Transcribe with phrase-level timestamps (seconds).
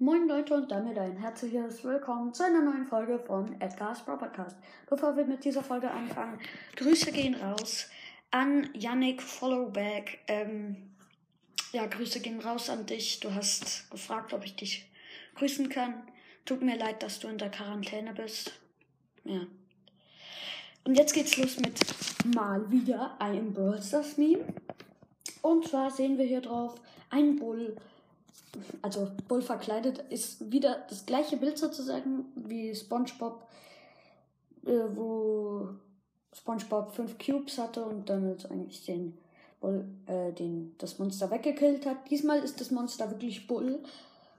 [0.00, 4.56] Moin Leute und damit ein herzliches Willkommen zu einer neuen Folge von Edgar's Podcast.
[4.88, 6.38] Bevor wir mit dieser Folge anfangen,
[6.76, 7.88] Grüße gehen raus
[8.30, 10.20] an Yannick Followback.
[10.28, 10.76] Ähm,
[11.72, 13.18] ja, Grüße gehen raus an dich.
[13.18, 14.88] Du hast gefragt, ob ich dich
[15.34, 15.94] grüßen kann.
[16.44, 18.52] Tut mir leid, dass du in der Quarantäne bist.
[19.24, 19.40] Ja.
[20.84, 21.76] Und jetzt geht's los mit
[22.36, 24.44] mal wieder einem Brawl Stars Meme.
[25.42, 26.80] Und zwar sehen wir hier drauf
[27.10, 27.74] ein Bull
[28.82, 33.46] also Bull verkleidet, ist wieder das gleiche Bild sozusagen wie SpongeBob,
[34.64, 35.68] äh, wo
[36.32, 39.18] SpongeBob fünf Cubes hatte und damit eigentlich den
[39.60, 42.10] Bull, äh, den, das Monster weggekillt hat.
[42.10, 43.80] Diesmal ist das Monster wirklich Bull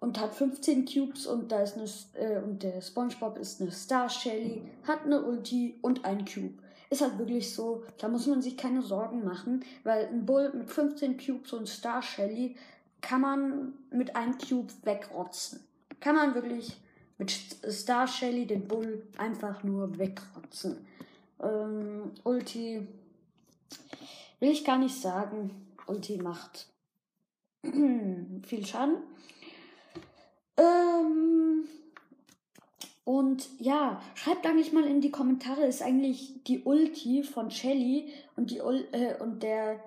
[0.00, 1.84] und hat 15 Cubes und da ist eine,
[2.14, 6.54] äh, und der SpongeBob ist eine Star Shelly, hat eine Ulti und ein Cube.
[6.88, 10.70] Ist halt wirklich so, da muss man sich keine Sorgen machen, weil ein Bull mit
[10.70, 12.56] 15 Cubes und Star Shelly
[13.00, 15.60] kann man mit einem Cube wegrotzen.
[16.00, 16.76] Kann man wirklich
[17.18, 20.86] mit Star Shelly den Bull einfach nur wegrotzen.
[21.42, 22.86] Ähm, Ulti
[24.40, 25.50] will ich gar nicht sagen.
[25.86, 26.66] Ulti macht
[27.62, 28.96] viel Schaden.
[30.56, 31.64] Ähm,
[33.04, 38.50] und ja, schreibt eigentlich mal in die Kommentare, ist eigentlich die Ulti von Shelly und
[38.50, 39.80] die äh, und der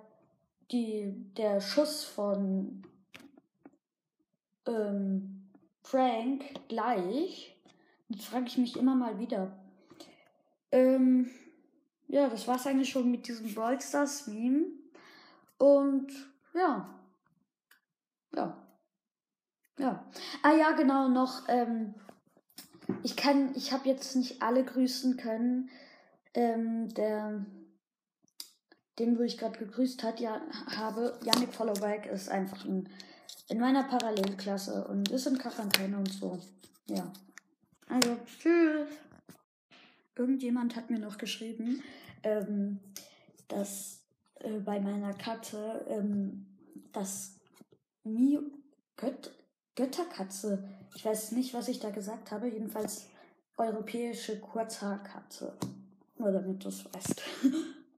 [0.72, 2.84] die der Schuss von
[4.66, 5.50] ähm,
[5.81, 7.56] Frank gleich?
[8.09, 9.58] Jetzt frage ich mich immer mal wieder.
[10.72, 11.30] Ähm,
[12.08, 14.66] ja, das war's eigentlich schon mit diesem Brawl Stars Meme.
[15.58, 16.11] Und
[16.53, 16.89] ja.
[18.36, 18.58] Ja.
[19.80, 20.06] Ja.
[20.44, 21.95] Ah ja, genau, noch, ähm,
[23.02, 25.69] ich kann, ich habe jetzt nicht alle grüßen können.
[26.34, 27.45] Ähm, der,
[28.99, 30.41] den, wo ich gerade gegrüßt hat, ja,
[30.75, 32.89] habe, Yannick Followback ist einfach ein
[33.50, 36.39] in meiner Parallelklasse und ist in Quarantäne und so.
[36.88, 37.11] Ja.
[37.88, 38.88] Also, tschüss.
[40.16, 41.83] Irgendjemand hat mir noch geschrieben,
[42.23, 42.80] ähm,
[43.47, 44.03] dass
[44.40, 46.45] äh, bei meiner Katze ähm,
[46.91, 47.35] das
[48.03, 48.39] Mi
[48.95, 49.31] Göt
[49.75, 53.07] Götterkatze, ich weiß nicht, was ich da gesagt habe, jedenfalls
[53.57, 55.57] europäische Kurzhaarkatze.
[56.19, 57.22] Nur damit du es weißt.